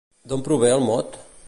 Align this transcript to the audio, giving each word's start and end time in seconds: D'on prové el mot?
D'on 0.31 0.45
prové 0.47 0.73
el 0.79 0.87
mot? 0.89 1.21